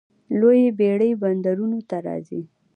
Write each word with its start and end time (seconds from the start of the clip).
لویې 0.39 0.69
بیړۍ 0.77 1.11
بندرونو 1.21 1.79
ته 1.89 1.97
راځي. 2.07 2.41